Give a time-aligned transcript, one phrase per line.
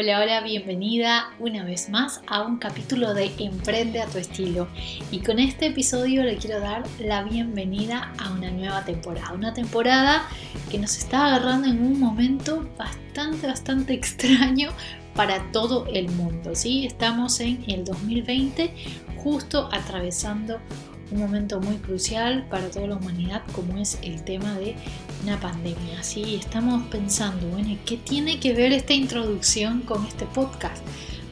[0.00, 4.68] Hola, hola, bienvenida una vez más a un capítulo de Emprende a tu estilo.
[5.10, 9.32] Y con este episodio le quiero dar la bienvenida a una nueva temporada.
[9.32, 10.22] Una temporada
[10.70, 14.70] que nos está agarrando en un momento bastante, bastante extraño
[15.16, 16.54] para todo el mundo.
[16.54, 16.86] ¿sí?
[16.86, 18.72] Estamos en el 2020,
[19.16, 20.60] justo atravesando
[21.10, 24.76] un momento muy crucial para toda la humanidad como es el tema de
[25.22, 26.02] una pandemia.
[26.02, 26.36] ¿sí?
[26.36, 30.84] Estamos pensando, bueno, ¿qué tiene que ver esta introducción con este podcast?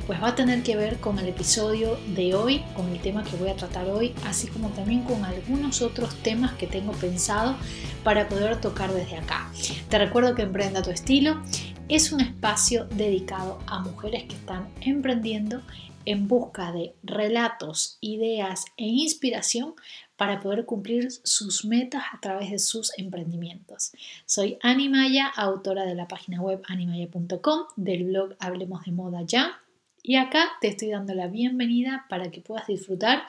[0.06, 3.37] Pues va a tener que ver con el episodio de hoy, con el tema que
[3.37, 7.56] voy a tratar hoy, así como también con algunos otros temas que tengo pensado
[8.05, 9.51] para poder tocar desde acá.
[9.89, 11.42] Te recuerdo que Emprenda tu estilo
[11.89, 15.62] es un espacio dedicado a mujeres que están emprendiendo
[16.05, 19.75] en busca de relatos, ideas e inspiración
[20.16, 23.93] para poder cumplir sus metas a través de sus emprendimientos.
[24.25, 29.61] Soy Animaya, autora de la página web animaya.com, del blog Hablemos de Moda Ya,
[30.03, 33.25] y acá te estoy dando la bienvenida para que puedas disfrutar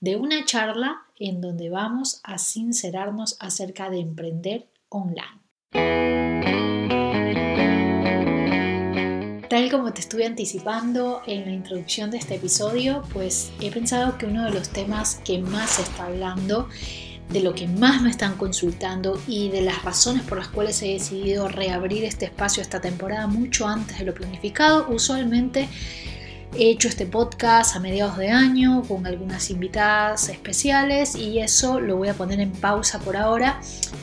[0.00, 6.65] de una charla en donde vamos a sincerarnos acerca de emprender online.
[9.56, 14.26] Tal como te estuve anticipando en la introducción de este episodio, pues he pensado que
[14.26, 16.68] uno de los temas que más se está hablando,
[17.30, 20.88] de lo que más me están consultando y de las razones por las cuales he
[20.88, 25.70] decidido reabrir este espacio esta temporada mucho antes de lo planificado, usualmente
[26.58, 31.96] He hecho este podcast a mediados de año con algunas invitadas especiales y eso lo
[31.96, 33.60] voy a poner en pausa por ahora,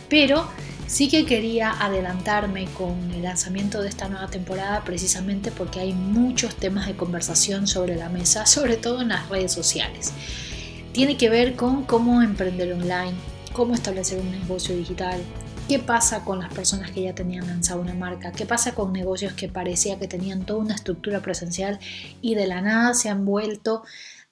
[0.08, 0.48] pero
[0.94, 6.56] Sí que quería adelantarme con el lanzamiento de esta nueva temporada precisamente porque hay muchos
[6.56, 10.14] temas de conversación sobre la mesa, sobre todo en las redes sociales.
[10.92, 13.14] Tiene que ver con cómo emprender online,
[13.54, 15.20] cómo establecer un negocio digital,
[15.68, 19.34] qué pasa con las personas que ya tenían lanzado una marca, qué pasa con negocios
[19.34, 21.80] que parecía que tenían toda una estructura presencial
[22.22, 23.82] y de la nada se han vuelto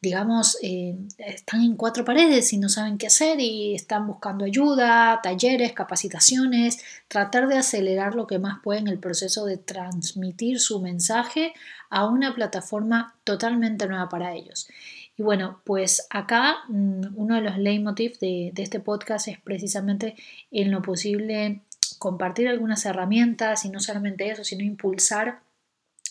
[0.01, 5.19] digamos, eh, están en cuatro paredes y no saben qué hacer y están buscando ayuda,
[5.21, 11.53] talleres, capacitaciones, tratar de acelerar lo que más pueden el proceso de transmitir su mensaje
[11.91, 14.67] a una plataforma totalmente nueva para ellos.
[15.17, 20.15] Y bueno, pues acá mm, uno de los leitmotiv de, de este podcast es precisamente
[20.49, 21.61] en lo posible
[21.99, 25.41] compartir algunas herramientas y no solamente eso, sino impulsar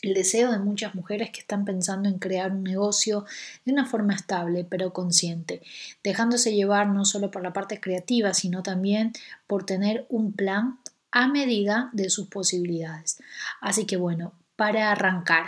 [0.02, 3.24] el deseo de muchas mujeres que están pensando en crear un negocio
[3.64, 5.62] de una forma estable pero consciente,
[6.02, 9.12] dejándose llevar no solo por la parte creativa, sino también
[9.46, 10.78] por tener un plan
[11.12, 13.18] a medida de sus posibilidades.
[13.60, 15.46] Así que bueno, para arrancar,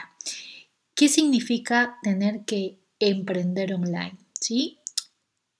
[0.94, 4.16] ¿qué significa tener que emprender online?
[4.38, 4.78] ¿Sí?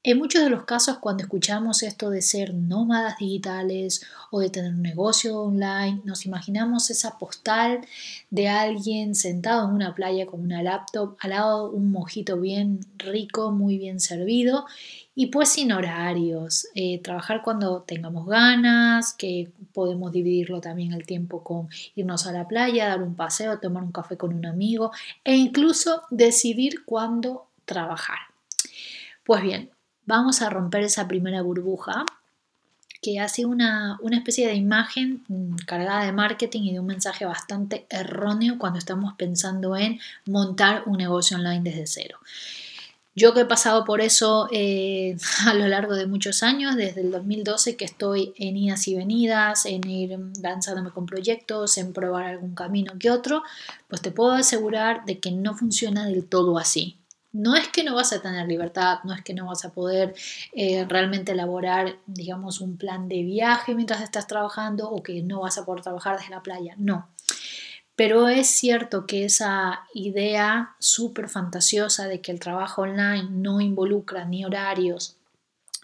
[0.04, 4.72] En muchos de los casos, cuando escuchamos esto de ser nómadas digitales o de tener
[4.72, 7.86] un negocio online, nos imaginamos esa postal
[8.28, 13.52] de alguien sentado en una playa con una laptop, al lado un mojito bien rico,
[13.52, 14.66] muy bien servido
[15.14, 21.44] y pues sin horarios, eh, trabajar cuando tengamos ganas, que podemos dividirlo también el tiempo
[21.44, 24.90] con irnos a la playa, dar un paseo, tomar un café con un amigo
[25.22, 28.18] e incluso decidir cuándo trabajar.
[29.24, 29.70] Pues bien,
[30.06, 32.04] vamos a romper esa primera burbuja
[33.00, 37.24] que hace una, una, especie de imagen mm, cargada de marketing y de un mensaje
[37.24, 42.18] bastante erróneo cuando estamos pensando en montar un negocio online desde cero.
[43.14, 47.10] Yo que he pasado por eso eh, a lo largo de muchos años, desde el
[47.10, 52.54] 2012 que estoy en idas y venidas, en ir lanzándome con proyectos, en probar algún
[52.54, 53.42] camino que otro,
[53.88, 56.96] pues te puedo asegurar de que no funciona del todo así.
[57.32, 60.14] No es que no vas a tener libertad, no es que no vas a poder
[60.52, 65.56] eh, realmente elaborar, digamos, un plan de viaje mientras estás trabajando o que no vas
[65.56, 67.08] a poder trabajar desde la playa, no.
[67.96, 74.24] Pero es cierto que esa idea súper fantasiosa de que el trabajo online no involucra
[74.24, 75.16] ni horarios,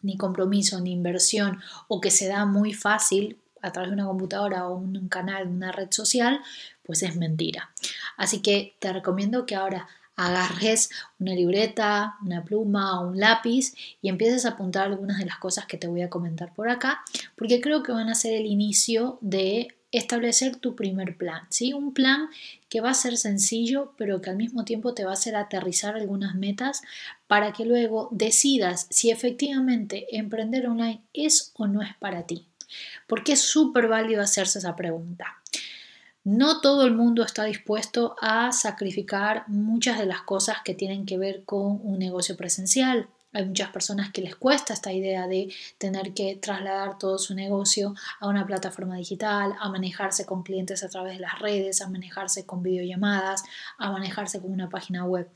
[0.03, 4.69] ni compromiso, ni inversión, o que se da muy fácil a través de una computadora
[4.69, 6.41] o un canal, una red social,
[6.83, 7.71] pues es mentira.
[8.17, 13.73] Así que te recomiendo que ahora agarres una libreta, una pluma o un lápiz
[14.03, 17.01] y empieces a apuntar algunas de las cosas que te voy a comentar por acá,
[17.37, 21.73] porque creo que van a ser el inicio de establecer tu primer plan, ¿sí?
[21.73, 22.29] Un plan
[22.69, 25.95] que va a ser sencillo, pero que al mismo tiempo te va a hacer aterrizar
[25.95, 26.83] algunas metas
[27.29, 32.45] para que luego decidas si efectivamente emprender online es o no es para ti.
[33.07, 35.38] Porque es súper válido hacerse esa pregunta.
[36.31, 41.17] No todo el mundo está dispuesto a sacrificar muchas de las cosas que tienen que
[41.17, 43.09] ver con un negocio presencial.
[43.33, 47.95] Hay muchas personas que les cuesta esta idea de tener que trasladar todo su negocio
[48.21, 52.45] a una plataforma digital, a manejarse con clientes a través de las redes, a manejarse
[52.45, 53.43] con videollamadas,
[53.79, 55.31] a manejarse con una página web.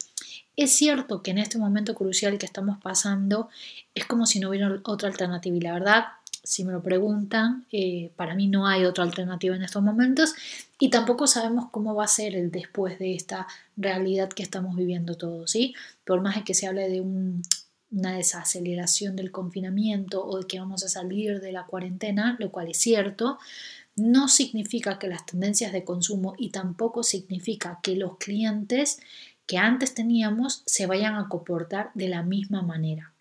[0.56, 3.48] Es cierto que en este momento crucial que estamos pasando
[3.94, 6.04] es como si no hubiera otra alternativa y la verdad
[6.42, 10.34] si me lo preguntan, eh, para mí no hay otra alternativa en estos momentos
[10.78, 13.46] y tampoco sabemos cómo va a ser el después de esta
[13.76, 15.74] realidad que estamos viviendo todos, ¿sí?
[16.04, 20.82] Por más de que se hable de una desaceleración del confinamiento o de que vamos
[20.84, 23.38] a salir de la cuarentena, lo cual es cierto,
[23.94, 28.98] no significa que las tendencias de consumo y tampoco significa que los clientes
[29.46, 33.11] que antes teníamos se vayan a comportar de la misma manera.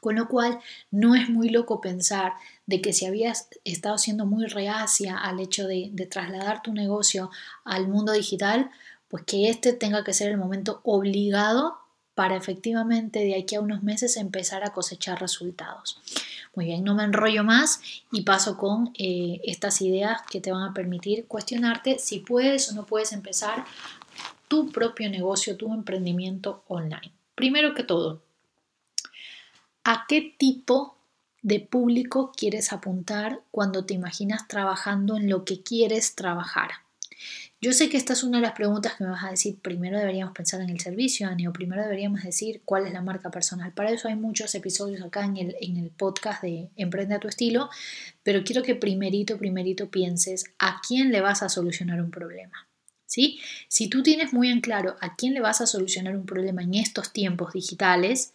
[0.00, 0.58] Con lo cual,
[0.90, 2.34] no es muy loco pensar
[2.66, 7.30] de que si habías estado siendo muy reacia al hecho de, trasladar tu negocio
[7.64, 8.70] al mundo digital,
[9.08, 11.78] pues que este tenga que ser el momento obligado
[12.14, 16.00] para efectivamente de aquí a unos meses empezar a cosechar resultados.
[16.54, 17.80] Muy bien, no me enrollo más
[18.10, 22.74] y paso con eh, estas ideas que te van a permitir cuestionarte si puedes o
[22.74, 23.64] no puedes empezar
[24.48, 27.12] tu propio negocio, tu emprendimiento online.
[27.34, 28.22] Primero que todo,
[29.90, 30.98] ¿A qué tipo
[31.40, 36.72] de público quieres apuntar cuando te imaginas trabajando en lo que quieres trabajar?
[37.62, 39.98] Yo sé que esta es una de las preguntas que me vas a decir, primero
[39.98, 43.72] deberíamos pensar en el servicio, Ani, o primero deberíamos decir cuál es la marca personal.
[43.72, 47.28] Para eso hay muchos episodios acá en el, en el podcast de Emprende a tu
[47.28, 47.70] estilo,
[48.22, 52.68] pero quiero que primerito, primerito pienses a quién le vas a solucionar un problema.
[53.06, 53.40] ¿Sí?
[53.68, 56.74] Si tú tienes muy en claro a quién le vas a solucionar un problema en
[56.74, 58.34] estos tiempos digitales,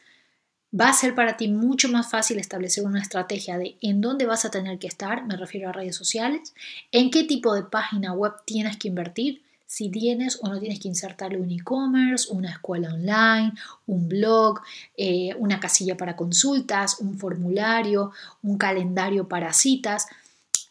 [0.80, 4.46] va a ser para ti mucho más fácil establecer una estrategia de en dónde vas
[4.46, 6.54] a tener que estar, me refiero a redes sociales,
[6.92, 10.88] en qué tipo de página web tienes que invertir, si tienes o no tienes que
[10.88, 13.54] insertarle un e-commerce, una escuela online,
[13.88, 14.62] un blog,
[14.98, 18.12] eh, una casilla para consultas, un formulario,
[18.44, 20.08] un calendario para citas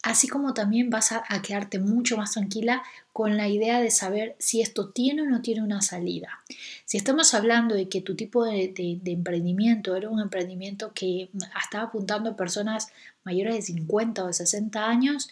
[0.02, 2.82] así como también vas a, quedarte mucho más tranquila
[3.12, 6.40] con la idea de saber si esto tiene o no tiene una salida.
[6.84, 8.72] Si estamos hablando de que tu tipo de,
[9.04, 11.31] emprendimiento era un emprendimiento que
[11.62, 12.88] estaba apuntando a personas
[13.25, 15.31] mayores de 50 o de 60 años,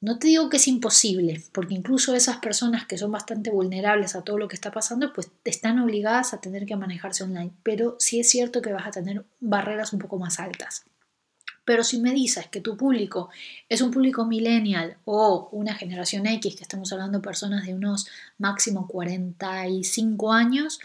[0.00, 4.22] no te digo que es imposible, porque incluso esas personas que son bastante vulnerables a
[4.22, 8.20] todo lo que está pasando, pues están obligadas a tener que manejarse online, pero sí
[8.20, 10.84] es cierto que vas a tener barreras un poco más altas.
[11.64, 13.30] Pero si me dices que tu público
[13.68, 18.06] es un público millennial o una generación X, que estamos hablando de personas de unos
[18.38, 20.78] máximo 45 años,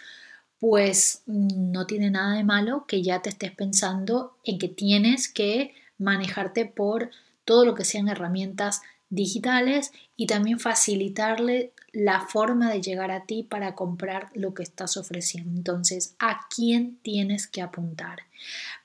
[0.59, 5.73] pues no tiene nada de malo que ya te estés pensando en que tienes que
[5.97, 7.11] manejarte por
[7.45, 13.43] todo lo que sean herramientas digitales y también facilitarle la forma de llegar a ti
[13.43, 15.51] para comprar lo que estás ofreciendo.
[15.57, 18.19] Entonces, ¿a quién tienes que apuntar?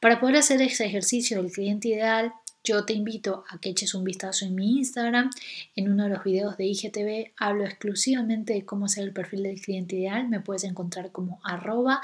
[0.00, 2.32] Para poder hacer ese ejercicio del cliente ideal,
[2.66, 5.30] yo te invito a que eches un vistazo en mi Instagram.
[5.76, 9.60] En uno de los videos de IGTV hablo exclusivamente de cómo hacer el perfil del
[9.60, 10.28] cliente ideal.
[10.28, 12.00] Me puedes encontrar como arroba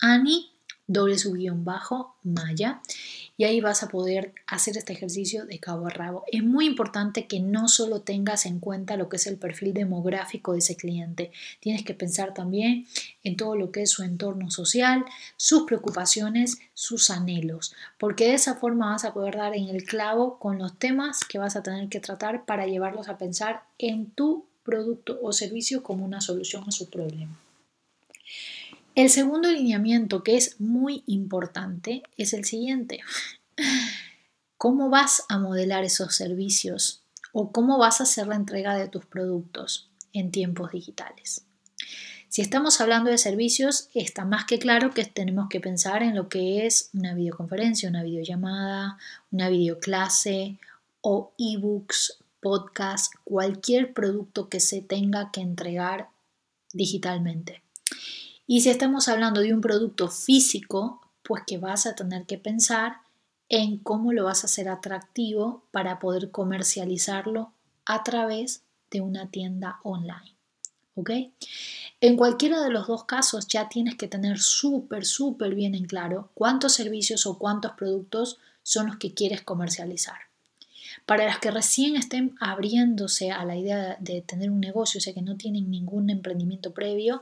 [0.00, 0.50] ani
[0.86, 2.80] doble su guion bajo maya
[3.38, 6.24] y ahí vas a poder hacer este ejercicio de cabo a rabo.
[6.26, 10.52] Es muy importante que no solo tengas en cuenta lo que es el perfil demográfico
[10.52, 11.30] de ese cliente,
[11.60, 12.86] tienes que pensar también
[13.22, 15.04] en todo lo que es su entorno social,
[15.36, 20.38] sus preocupaciones, sus anhelos, porque de esa forma vas a poder dar en el clavo
[20.40, 24.46] con los temas que vas a tener que tratar para llevarlos a pensar en tu
[24.64, 27.38] producto o servicio como una solución a su problema.
[28.98, 32.98] El segundo lineamiento que es muy importante es el siguiente.
[34.56, 39.06] ¿Cómo vas a modelar esos servicios o cómo vas a hacer la entrega de tus
[39.06, 41.44] productos en tiempos digitales?
[42.28, 46.28] Si estamos hablando de servicios, está más que claro que tenemos que pensar en lo
[46.28, 48.98] que es una videoconferencia, una videollamada,
[49.30, 50.58] una videoclase
[51.00, 56.08] o ebooks, podcast, cualquier producto que se tenga que entregar
[56.72, 57.62] digitalmente.
[58.46, 62.98] Y si estamos hablando de un producto físico, pues que vas a tener que pensar
[63.48, 67.52] en cómo lo vas a hacer atractivo para poder comercializarlo
[67.84, 70.36] a través de una tienda online.
[70.94, 71.10] ¿Ok?
[72.00, 76.30] En cualquiera de los dos casos ya tienes que tener súper, súper bien en claro
[76.34, 80.27] cuántos servicios o cuántos productos son los que quieres comercializar.
[81.06, 85.14] Para las que recién estén abriéndose a la idea de tener un negocio, o sea
[85.14, 87.20] que no tienen ningún emprendimiento previo,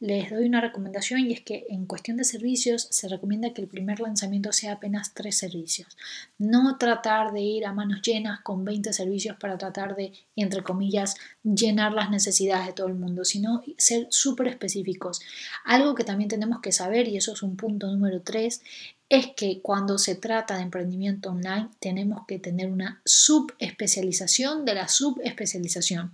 [0.00, 3.68] les doy una recomendación y es que en cuestión de servicios se recomienda que el
[3.68, 5.96] primer lanzamiento sea apenas tres servicios.
[6.38, 11.16] No tratar de ir a manos llenas con 20 servicios para tratar de, entre comillas,
[11.42, 15.20] llenar las necesidades de todo el mundo, sino ser súper específicos.
[15.64, 18.62] Algo que también tenemos que saber, y eso es un punto número tres,
[19.08, 24.88] es que cuando se trata de emprendimiento online tenemos que tener una subespecialización de la
[24.88, 26.12] subespecialización.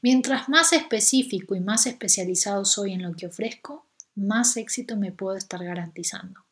[0.00, 3.84] Mientras más específico y más especializado soy en lo que ofrezco,
[4.14, 6.44] más éxito me puedo estar garantizando.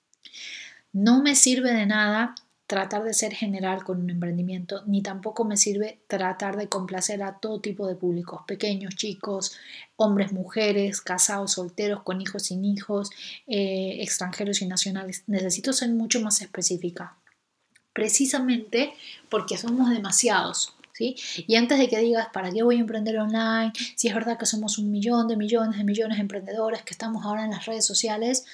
[0.92, 2.34] No me sirve de nada
[2.68, 7.38] tratar de ser general con un emprendimiento, ni tampoco me sirve tratar de complacer a
[7.38, 9.56] todo tipo de públicos, pequeños, chicos,
[9.96, 13.10] hombres, mujeres, casados, solteros, con hijos, sin hijos,
[13.46, 15.24] eh, extranjeros y nacionales.
[15.26, 17.16] Necesito ser mucho más específica,
[17.94, 18.92] precisamente
[19.30, 20.74] porque somos demasiados.
[21.00, 23.72] Y antes de que digas, ¿para qué voy a emprender online?
[23.94, 27.24] Si es verdad que somos un millón de millones de millones de emprendedores que estamos
[27.24, 28.44] ahora en las redes sociales,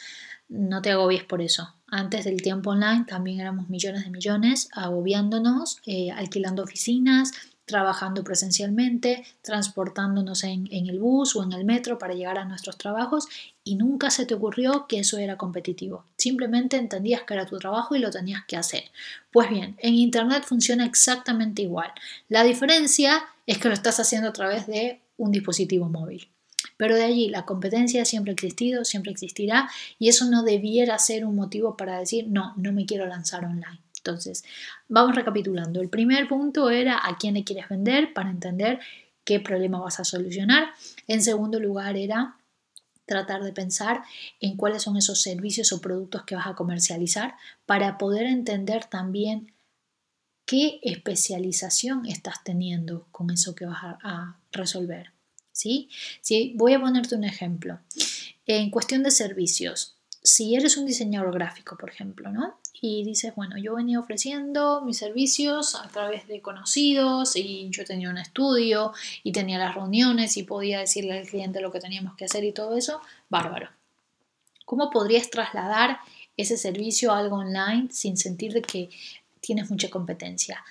[0.48, 1.74] no te agobies por eso.
[1.86, 7.32] Antes del tiempo online también éramos millones de millones agobiándonos, eh, alquilando oficinas,
[7.64, 13.26] trabajando presencialmente, transportándonos en, el bus o en el metro para llegar a nuestros trabajos
[13.62, 16.04] y nunca se te ocurrió que eso era competitivo.
[16.16, 18.84] Simplemente entendías que era tu trabajo y lo tenías que hacer.
[19.32, 21.90] Pues bien, en Internet funciona exactamente igual.
[22.28, 26.28] La diferencia es que lo estás haciendo a través de un dispositivo móvil.
[26.76, 31.25] Pero de allí la competencia siempre ha existido, siempre existirá y eso no debiera ser
[31.25, 33.80] un motivo para decir no, no me quiero lanzar online.
[33.99, 34.44] Entonces,
[34.88, 35.80] vamos recapitulando.
[35.80, 38.80] El primer punto era a quién le quieres vender para entender
[39.25, 40.68] qué problema vas a solucionar.
[41.09, 42.37] En segundo lugar era
[43.06, 44.02] tratar de pensar
[44.40, 47.35] en cuáles son esos servicios o productos que vas a comercializar
[47.66, 49.52] para poder entender también
[50.47, 55.13] qué especialización estás teniendo con eso que vas a, resolver.
[55.54, 55.88] ¿Sí?
[56.56, 57.80] Voy a ponerte un ejemplo.
[58.44, 62.58] En cuestión de servicios, si eres un diseñador gráfico, por ejemplo, ¿no?
[62.87, 68.11] y dices, bueno, yo venía ofreciendo mis servicios a través de conocidos y yo tenía
[68.11, 68.92] un estudio
[69.23, 72.52] y tenía las reuniones y podía decirle al cliente lo que teníamos que hacer y
[72.52, 73.70] todo eso, bárbaro.
[74.66, 75.99] ¿Cómo podrías trasladar
[76.37, 78.90] ese servicio a algo online sin sentir de que
[79.40, 80.62] tienes mucha competencia?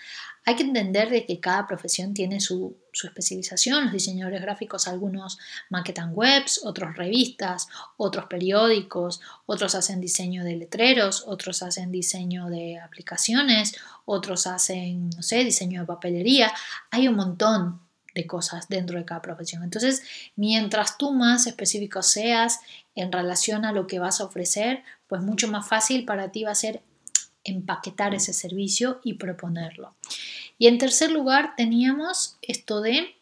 [0.45, 3.85] Hay que entender de que cada profesión tiene su, especialización.
[3.85, 11.23] Los diseñadores gráficos, algunos maquetan webs, otros revistas, otros periódicos, otros hacen diseño de letreros,
[11.25, 16.51] otros hacen diseño de aplicaciones, otros hacen, no sé, diseño de papelería.
[16.91, 17.81] Hay un montón
[18.13, 19.63] de cosas dentro de cada profesión.
[19.63, 20.03] Entonces,
[20.35, 22.59] mientras tú más específico seas
[22.95, 26.51] en relación a lo que vas a ofrecer, pues mucho más fácil para ti va
[26.51, 26.83] a ser
[27.43, 29.95] empaquetar ese servicio y proponerlo.
[30.57, 33.15] Y en tercer lugar teníamos esto de,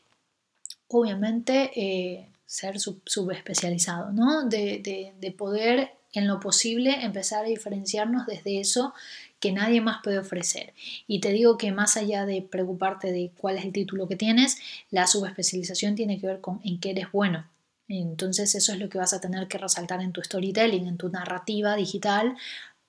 [0.87, 4.43] obviamente, eh, ser subespecializado, ¿no?
[4.47, 8.93] De, de poder en lo posible empezar a diferenciarnos desde eso
[9.39, 10.73] que nadie más puede ofrecer.
[11.07, 14.57] Y te digo que más allá de preocuparte de cuál es el título que tienes,
[14.91, 17.47] la subespecialización tiene que ver con en qué eres bueno.
[17.87, 21.09] Entonces eso es lo que vas a tener que resaltar en tu storytelling, en tu
[21.09, 22.37] narrativa digital,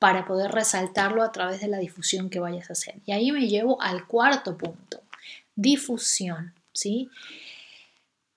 [0.02, 2.96] para poder resaltarlo a través de la difusión que vayas a hacer.
[3.06, 5.00] Y ahí me llevo al cuarto punto,
[5.54, 7.08] difusión, ¿sí?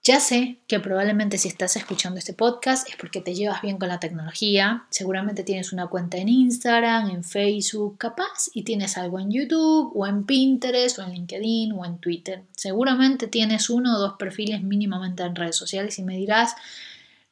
[0.03, 3.87] Ya sé que probablemente si estás escuchando este podcast es porque te llevas bien con
[3.87, 9.31] la tecnología, seguramente tienes una cuenta en Instagram, en Facebook, capaz, y tienes algo en
[9.31, 12.43] YouTube o en Pinterest o en LinkedIn o en Twitter.
[12.55, 16.53] Seguramente tienes uno o dos perfiles mínimamente en redes sociales y me dirás,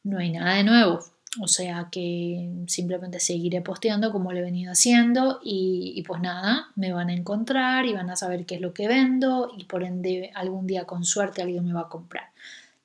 [0.02, 4.72] no hay nada de nuevo, o sea que simplemente seguiré posteando como lo he venido
[4.72, 8.74] haciendo y, pues nada, me van a encontrar y van a saber qué es lo
[8.74, 12.32] que vendo y por ende algún día con suerte alguien me va a comprar.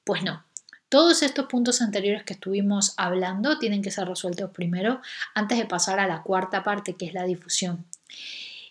[0.05, 0.45] Pues no,
[0.89, 5.01] todos estos puntos anteriores que estuvimos hablando tienen que ser resueltos primero
[5.35, 7.85] antes de pasar a la cuarta parte que es la difusión.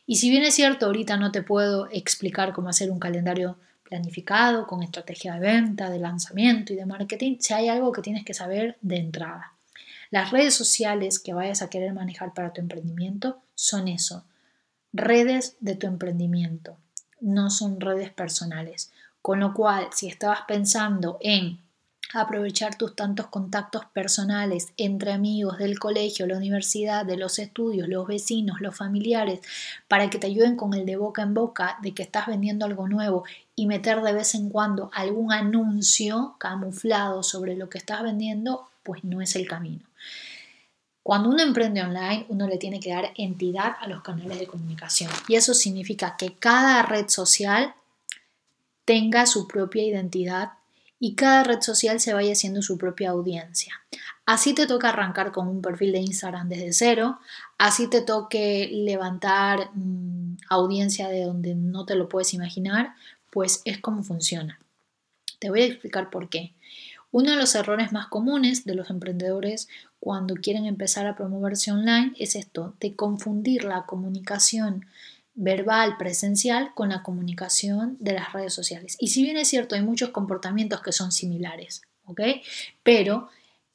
[0.07, 4.65] Y si bien es cierto, ahorita no te puedo explicar cómo hacer un calendario planificado
[4.65, 8.34] con estrategia de venta, de lanzamiento y de marketing, si hay algo que tienes que
[8.34, 9.57] saber de entrada.
[10.10, 14.24] Las redes sociales que vayas a querer manejar para tu emprendimiento son eso,
[14.94, 16.78] redes de tu emprendimiento,
[17.20, 18.92] no son redes personales.
[19.22, 21.60] Con lo cual, si estabas pensando en
[22.14, 28.08] aprovechar tus tantos contactos personales entre amigos del colegio, la universidad, de los estudios, los
[28.08, 29.42] vecinos, los familiares,
[29.88, 32.88] para que te ayuden con el de boca en boca de que estás vendiendo algo
[32.88, 38.70] nuevo y meter de vez en cuando algún anuncio camuflado sobre lo que estás vendiendo,
[38.88, 39.84] pues no es el camino.
[41.03, 45.12] Cuando uno emprende online, uno le tiene que dar entidad a los canales de comunicación.
[45.27, 47.75] Y eso significa que cada red social
[48.86, 50.53] tenga su propia identidad
[51.00, 53.74] y cada red social se vaya haciendo su propia audiencia.
[54.25, 57.20] Así te toca arrancar con un perfil de Instagram desde cero,
[57.58, 62.96] así te toque levantar mm, audiencia de donde no te lo puedes imaginar,
[63.32, 64.60] pues es como funciona.
[65.39, 66.53] Te voy a explicar por qué.
[67.12, 69.68] Uno de los errores más comunes de los emprendedores
[70.00, 74.86] cuando quieren empezar a promoverse online es esto, de confundir la comunicación
[75.34, 78.98] verbal, presencial, con la comunicación de las redes sociales.
[79.00, 82.22] Y si bien es cierto, hay muchos comportamientos que son similares, ¿ok?
[82.84, 83.30] Pero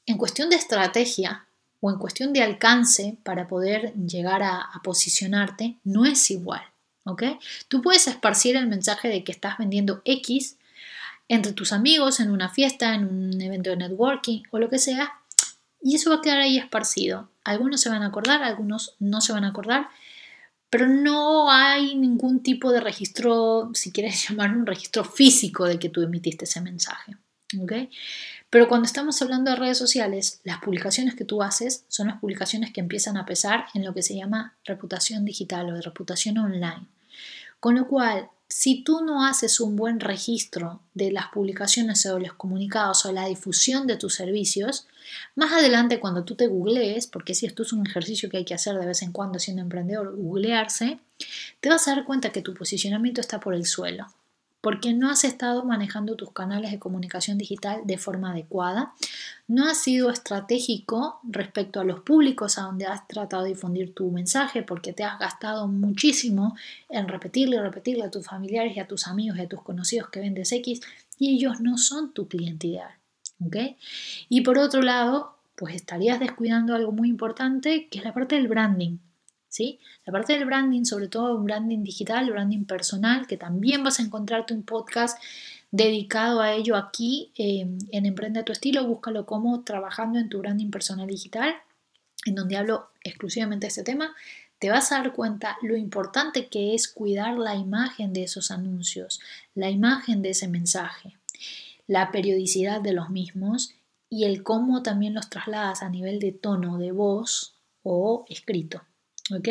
[0.05, 1.45] en cuestión de estrategia
[1.79, 6.61] o en cuestión de alcance para poder llegar a, a posicionarte, no es igual,
[7.05, 7.23] ¿ok?
[7.69, 10.57] Tú puedes esparcir el mensaje de que estás vendiendo X
[11.27, 15.13] entre tus amigos, en una fiesta, en un evento de networking o lo que sea,
[15.81, 17.29] y eso va a quedar ahí esparcido.
[17.43, 19.89] Algunos se van a acordar, algunos no se van a acordar,
[20.69, 25.89] pero no hay ningún tipo de registro, si quieres llamar un registro físico de que
[25.89, 27.17] tú emitiste ese mensaje.
[27.59, 27.89] ¿okay?
[28.49, 32.71] Pero cuando estamos hablando de redes sociales, las publicaciones que tú haces son las publicaciones
[32.71, 36.87] que empiezan a pesar en lo que se llama reputación digital o reputación online.
[37.59, 42.33] Con lo cual, si tú no haces un buen registro de las publicaciones o los
[42.33, 44.85] comunicados o la difusión de tus servicios,
[45.33, 48.53] más adelante cuando tú te googlees, porque si esto es un ejercicio que hay que
[48.53, 50.99] hacer de vez en cuando siendo emprendedor, googlearse,
[51.61, 54.05] te vas a dar cuenta que tu posicionamiento está por el suelo
[54.63, 58.93] porque no has estado manejando tus canales de comunicación digital de forma adecuada,
[59.45, 64.09] no has sido estratégico respecto a los públicos a donde has tratado de difundir tu
[64.09, 66.55] mensaje, porque te has gastado muchísimo
[66.87, 70.09] en repetirle y repetirle a tus familiares y a tus amigos y a tus conocidos
[70.09, 70.79] que vendes X
[71.19, 72.93] y ellos no son tu cliente ideal.
[74.29, 78.47] Y por otro lado, pues estarías descuidando algo muy importante que es la parte del
[78.47, 78.99] branding.
[80.05, 84.03] La parte del branding, sobre todo un branding digital, branding personal, que también vas a
[84.03, 85.21] encontrarte un podcast
[85.69, 90.71] dedicado a ello aquí em, en Emprende tu estilo, búscalo como trabajando en tu branding
[90.71, 91.53] personal digital,
[92.25, 94.15] en donde hablo exclusivamente de este tema,
[94.59, 99.19] te vas a dar cuenta lo importante que es cuidar la imagen de esos anuncios,
[99.55, 101.17] la imagen de ese mensaje,
[101.85, 103.75] la periodicidad de los mismos
[104.09, 108.81] y el cómo también los trasladas a nivel de tono de voz o escrito.
[109.31, 109.47] ¿Ok?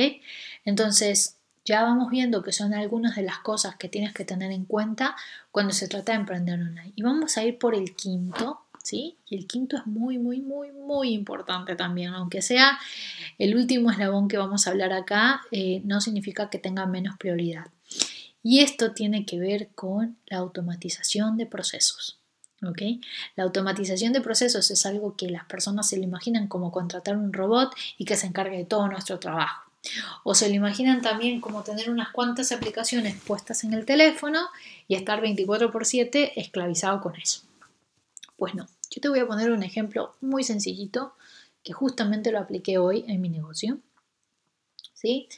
[0.64, 4.64] Entonces, ya vamos viendo que son algunas de las cosas que tienes que tener en
[4.64, 5.16] cuenta
[5.50, 6.92] cuando se trata de emprender online.
[6.96, 9.16] Y vamos a ir por el quinto, ¿sí?
[9.26, 12.14] Y el quinto es muy, muy, muy, muy importante también.
[12.14, 12.78] Aunque sea
[13.38, 17.66] el último eslabón que vamos a hablar acá, eh, no significa que tenga menos prioridad.
[18.42, 22.21] Y esto tiene que ver con la automatización de procesos.
[22.66, 22.82] ¿Ok?
[23.36, 27.32] La automatización de procesos es algo que las personas se lo imaginan como contratar un
[27.32, 29.70] robot y que se encargue de todo nuestro trabajo.
[30.22, 34.40] O se lo imaginan también como tener unas cuantas aplicaciones puestas en el teléfono
[34.86, 37.42] y estar 24 por 7 esclavizado con eso.
[38.36, 41.14] Pues no, yo te voy a poner un ejemplo muy sencillito
[41.64, 43.78] que justamente lo apliqué hoy en mi negocio.
[44.94, 45.28] ¿Sí?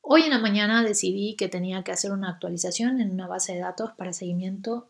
[0.00, 3.58] Hoy en la mañana decidí que tenía que hacer una actualización en una base de
[3.58, 4.88] datos para seguimiento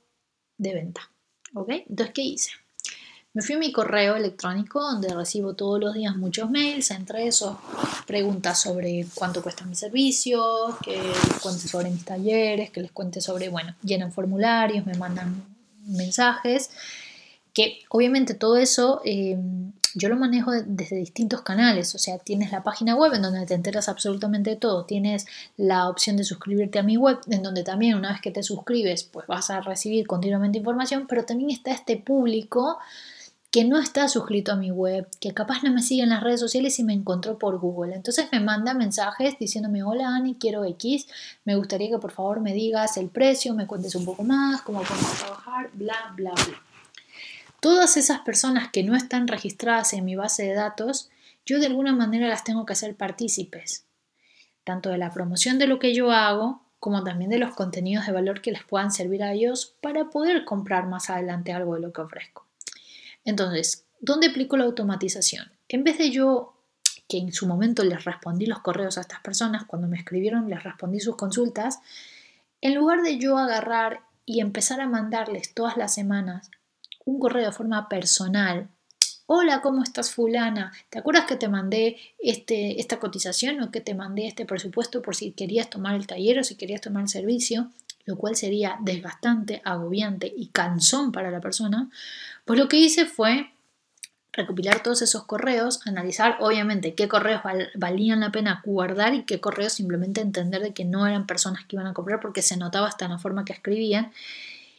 [0.59, 1.11] de venta.
[1.57, 1.71] ¿Ok?
[1.89, 2.51] Entonces, ¿qué hice?
[3.33, 7.57] Me fui a mi correo electrónico donde recibo todos los días muchos mails, entre esos
[8.07, 13.23] preguntas sobre cuánto cuestan mis servicios, que les cuente sobre mis talleres, que les cuente
[13.23, 15.43] sobre, bueno, llenan formularios, me mandan
[15.87, 16.71] mensajes,
[17.55, 19.39] que obviamente todo eso eh,
[19.97, 23.55] yo lo manejo desde distintos canales, o sea, tienes la página web en donde te
[23.55, 27.97] enteras absolutamente de todo, tienes la opción de suscribirte a mi web, en donde también
[27.97, 31.97] una vez que te suscribes, pues vas a recibir continuamente información, pero también está este
[31.97, 32.79] público
[33.51, 36.41] que no está suscrito a mi web, que capaz no me sigue en las redes
[36.41, 37.95] sociales y me encontró por Google.
[37.95, 41.07] Entonces me manda mensajes diciéndome, hola Ani, quiero X,
[41.47, 44.83] me gustaría que por favor me digas el precio, me cuentes un poco más, cómo
[44.83, 46.66] podemos trabajar, bla, bla, bla.
[47.67, 51.11] Todas esas personas que no están registradas en mi base de datos,
[51.45, 53.85] yo de alguna manera las tengo que hacer partícipes,
[54.63, 58.13] tanto de la promoción de lo que yo hago, como también de los contenidos de
[58.13, 61.93] valor que les puedan servir a ellos para poder comprar más adelante algo de lo
[61.93, 62.47] que ofrezco.
[63.25, 65.51] Entonces, ¿dónde aplico la automatización?
[65.69, 66.55] En vez de yo,
[67.09, 70.63] que en su momento les respondí los correos a estas personas, cuando me escribieron les
[70.63, 71.81] respondí sus consultas,
[72.61, 76.53] en lugar de yo agarrar y empezar a mandarles todas las semanas
[77.07, 78.69] un correo de forma personal,
[79.29, 80.73] Hola, ¿cómo estás fulana?
[80.89, 85.17] ¿Te acuerdas que te mandé este, esta cotización o que te mandé este presupuesto por
[85.17, 87.73] si querías tomar el taller o si querías tomar el servicio?
[88.05, 91.91] Lo cual sería desgastante, agobiante y cansón para la persona.
[92.45, 93.51] Pues lo que hice fue
[94.33, 97.41] recopilar todos esos correos, analizar obviamente qué correos
[97.75, 101.75] valían la pena guardar y qué correos simplemente entender de que no eran personas que
[101.75, 104.13] iban a comprar porque se notaba hasta en la forma que escribían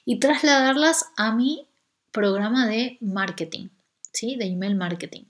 [0.06, 1.67] y trasladarlas a mi
[2.18, 3.68] programa de marketing,
[4.12, 4.38] ¿sí?
[4.38, 5.26] de email marketing,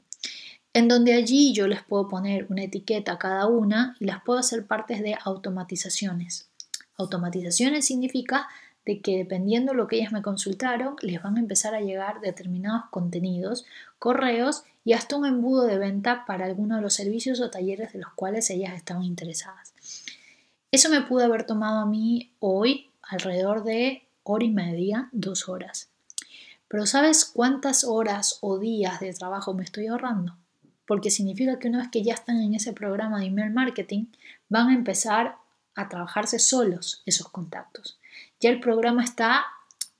[0.71, 4.39] en donde allí yo les puedo poner una etiqueta a cada una y las puedo
[4.39, 6.49] hacer partes de automatizaciones.
[6.95, 8.47] Automatizaciones significa
[8.85, 12.21] de que dependiendo de lo que ellas me consultaron, les van a empezar a llegar
[12.21, 13.65] determinados contenidos,
[13.99, 17.99] correos y hasta un embudo de venta para alguno de los servicios o talleres de
[17.99, 19.73] los cuales ellas estaban interesadas.
[20.71, 25.89] Eso me pudo haber tomado a mí hoy alrededor de hora y media, dos horas.
[26.67, 30.37] Pero ¿sabes cuántas horas o días de trabajo me estoy ahorrando?
[30.85, 34.05] Porque significa que una vez que ya están en ese programa de email marketing,
[34.49, 35.37] van a empezar
[35.75, 37.99] a trabajarse solos esos contactos
[38.39, 39.45] ya el programa está,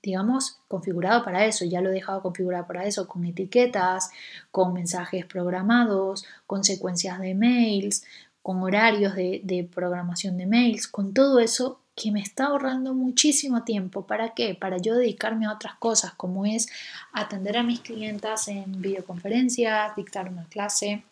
[0.02, 4.10] digamos, configurado para eso, ya lo he dejado configurado para eso, con etiquetas,
[4.50, 8.04] con mensajes programados, con secuencias de mails,
[8.42, 14.06] con horarios de, programación de mails, con todo eso que me está ahorrando muchísimo tiempo.
[14.06, 14.54] ¿Para qué?
[14.54, 16.68] Para yo dedicarme a otras cosas, como es
[17.12, 21.02] atender a mis clientas en videoconferencias, dictar una clase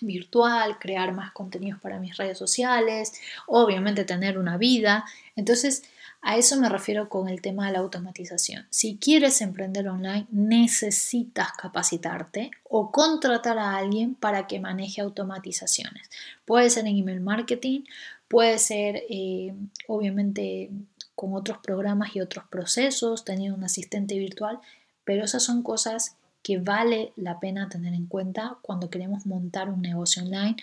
[0.00, 3.12] virtual, crear más contenidos para mis redes sociales,
[3.46, 5.04] obviamente tener una vida.
[5.34, 5.82] Entonces,
[6.20, 8.66] a eso me refiero con el tema de la automatización.
[8.70, 16.10] Si quieres emprender online, necesitas capacitarte o contratar a alguien para que maneje automatizaciones.
[16.44, 17.82] Puede ser en email marketing,
[18.28, 19.54] puede ser eh,
[19.86, 20.70] obviamente
[21.14, 24.60] con otros programas y otros procesos, teniendo un asistente virtual,
[25.04, 29.82] pero esas son cosas que vale la pena tener en cuenta cuando queremos montar un
[29.82, 30.56] negocio online,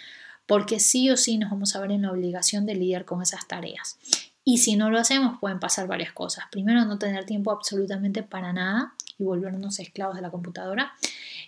[0.46, 3.48] porque sí o sí nos vamos a ver en la obligación de lidiar con esas
[3.48, 3.98] tareas.
[4.44, 6.46] Y si no lo hacemos, pueden pasar varias cosas.
[6.52, 10.94] Primero, no tener tiempo absolutamente para nada y volvernos esclavos de la computadora.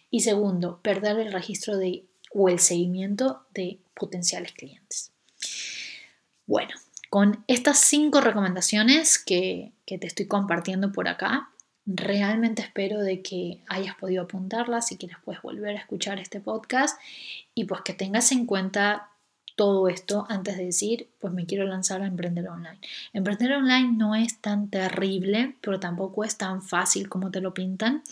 [0.10, 5.12] Y segundo, perder el registro de, o el seguimiento de potenciales clientes.
[6.48, 6.74] Bueno,
[7.10, 11.50] con estas cinco recomendaciones que, que te estoy compartiendo por acá,
[11.86, 16.40] realmente espero de que hayas podido apuntarlas y que les puedes volver a escuchar este
[16.42, 17.00] podcast
[17.54, 19.10] y pues que tengas en cuenta
[19.58, 22.78] todo esto antes de decir, pues me quiero lanzar a emprender online.
[23.12, 28.04] Emprender online no es tan terrible, pero tampoco es tan fácil como te lo pintan.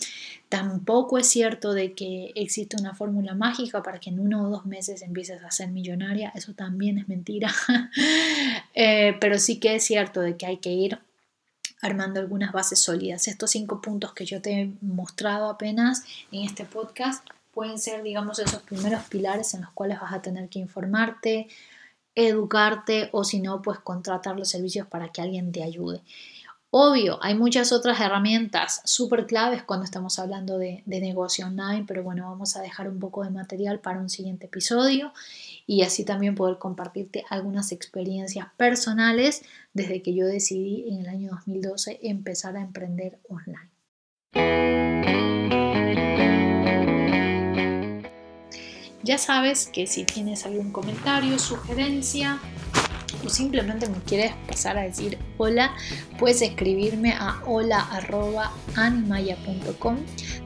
[0.48, 4.66] Tampoco es cierto de que existe una fórmula mágica para que en uno o dos
[4.66, 6.32] meses empieces a ser millonaria.
[6.34, 7.54] Eso también es mentira.
[8.78, 10.98] Eh, pero sí que es cierto de que hay que ir
[11.80, 13.26] armando algunas bases sólidas.
[13.26, 18.38] Estos cinco puntos que yo te he mostrado apenas en este podcast pueden ser, digamos,
[18.38, 21.48] esos primeros pilares en los cuales vas a tener que informarte,
[22.14, 26.02] educarte o si no, pues contratar los servicios para que alguien te ayude.
[26.68, 32.02] Obvio, hay muchas otras herramientas súper claves cuando estamos hablando de, de, negocio online, pero
[32.02, 35.14] bueno, vamos a dejar un poco de material para un siguiente episodio
[35.66, 39.40] y así también poder compartirte algunas experiencias personales
[39.72, 43.70] desde que yo decidí en el año 2012 empezar a emprender online.
[49.06, 52.40] Ya sabes que si tienes algún comentario, sugerencia
[53.24, 55.76] o simplemente me quieres pasar a decir hola,
[56.18, 59.98] puedes escribirme a hola.animaya.com.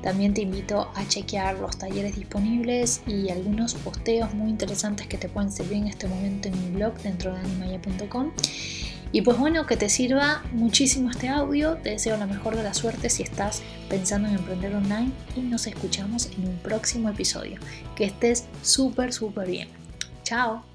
[0.03, 5.31] También te invito a chequear los talleres disponibles y algunos posteos muy interesantes que te
[5.31, 8.31] pueden servir en este momento en mi blog dentro de animaya.com.
[9.13, 11.75] Y pues bueno, que te sirva muchísimo este audio.
[11.77, 15.67] Te deseo la mejor de la suerte si estás pensando en emprender online y nos
[15.67, 17.59] escuchamos en un próximo episodio.
[17.97, 19.69] Que estés súper, súper bien.
[20.23, 20.70] Chao.